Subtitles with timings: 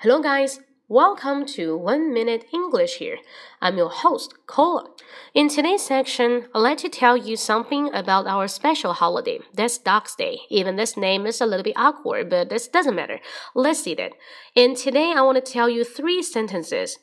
[0.00, 0.60] Hello, guys.
[0.88, 3.18] Welcome to One Minute English here.
[3.62, 4.90] I'm your host, Cola.
[5.32, 9.40] In today's section, I'd like to tell you something about our special holiday.
[9.54, 10.40] That's Dog's Day.
[10.50, 13.20] Even this name is a little bit awkward, but this doesn't matter.
[13.54, 14.12] Let's see that.
[14.54, 16.98] And today, I want to tell you three sentences.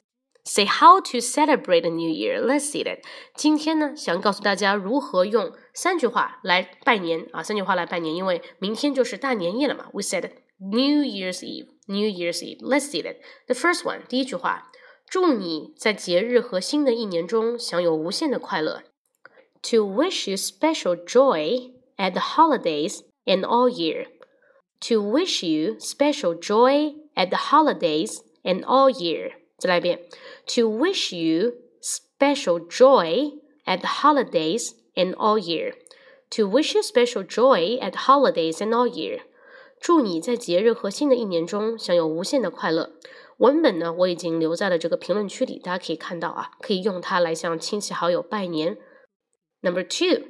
[0.46, 2.40] Say how to celebrate a new year.
[2.42, 3.00] Let's see that.
[3.36, 9.86] 今天呢，想告诉大家如何用三句话来拜年啊，三句话来拜年，因为明天就是大年夜了嘛。
[9.94, 10.32] We said
[10.64, 11.68] New Year's Eve.
[11.88, 12.60] New Year's Eve.
[12.62, 13.18] Let's see it.
[13.48, 14.72] The first one，第一句话，
[15.08, 18.84] 祝你在节日和新的一年中享有无限的快乐。
[19.64, 24.08] To wish you special joy at the holidays and all year.
[24.88, 29.34] To wish you special joy at the holidays and all year.
[29.58, 30.08] 再来一遍。
[30.56, 35.74] To wish you special joy at the holidays and all year.
[36.32, 39.22] To wish you special joy at holidays and all year.
[39.85, 42.95] 祝你在节日和新的一年中享有无限的快乐。
[43.37, 48.79] 文本呢，我已经留在了这个评论区里，大家可以看到啊，可以用它来向亲戚好友拜年。
[49.61, 50.29] Number two，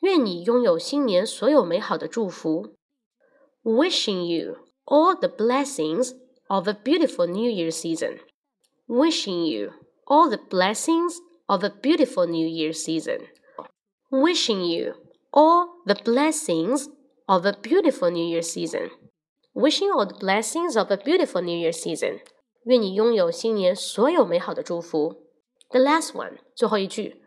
[0.00, 2.74] 愿你拥有新年所有美好的祝福。
[3.62, 6.16] Wishing you all the blessings
[6.48, 8.18] of a beautiful New Year season.
[8.88, 9.70] Wishing you
[10.04, 13.28] all the blessings of a beautiful New Year season.
[14.10, 14.94] Wishing you
[15.30, 16.88] all the blessings
[17.27, 18.89] of a beautiful New Year season.
[19.53, 22.19] Wishing all the blessings of a beautiful New Year season.
[22.63, 25.25] 愿你拥有新年所有美好的祝福。
[25.69, 27.21] The last one，最后一句，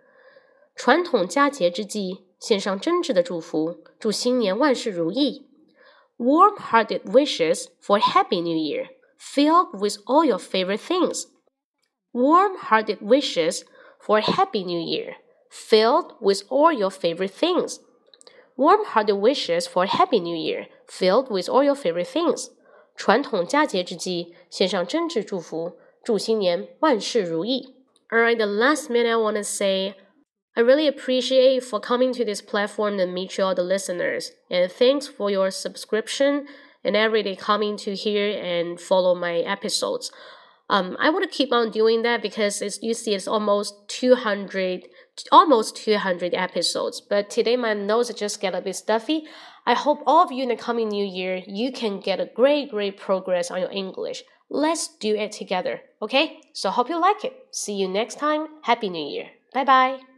[0.75, 5.49] 传统佳节之际，献上真挚的祝福，祝新年万事如意。
[6.19, 8.89] Warm-hearted wishes for a happy New Year,
[9.19, 11.25] filled with all your favorite things.
[12.13, 13.63] Warm-hearted wishes
[14.01, 15.17] for a happy New Year,
[15.51, 17.79] filled with all your favorite things
[18.57, 22.51] warm-hearted wishes for a happy new year, filled with all your favorite things.
[22.95, 27.75] 传统佳节之际，献上真挚祝福，祝新年万事如意。
[28.11, 29.95] Alright, the last minute I want to say,
[30.55, 34.71] I really appreciate for coming to this platform and meet you all the listeners, and
[34.71, 36.47] thanks for your subscription
[36.85, 40.13] and every day coming to here and follow my episodes.
[40.70, 44.88] Um, I want to keep on doing that because it's, you see, it's almost 200
[45.32, 47.02] almost 200 episodes.
[47.02, 49.24] But today my nose just get a bit stuffy.
[49.66, 52.72] I hope all of you in the coming new year, you can get a great,
[52.72, 54.24] great progress on your English.
[54.50, 56.40] Let's do it together, okay?
[56.54, 57.34] So hope you like it.
[57.52, 58.48] See you next time.
[58.62, 59.30] Happy New Year.
[59.54, 60.17] Bye bye.